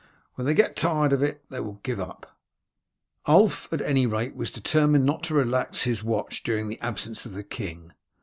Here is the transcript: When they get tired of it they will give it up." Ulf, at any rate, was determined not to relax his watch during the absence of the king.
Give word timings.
When 0.33 0.47
they 0.47 0.55
get 0.55 0.75
tired 0.75 1.13
of 1.13 1.21
it 1.21 1.43
they 1.51 1.59
will 1.59 1.79
give 1.83 1.99
it 1.99 2.07
up." 2.07 2.35
Ulf, 3.27 3.71
at 3.71 3.83
any 3.83 4.07
rate, 4.07 4.35
was 4.35 4.49
determined 4.49 5.05
not 5.05 5.21
to 5.25 5.35
relax 5.35 5.83
his 5.83 6.03
watch 6.03 6.41
during 6.41 6.69
the 6.69 6.79
absence 6.81 7.23
of 7.27 7.33
the 7.33 7.43
king. 7.43 7.93